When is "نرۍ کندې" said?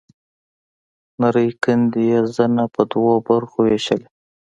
1.19-2.01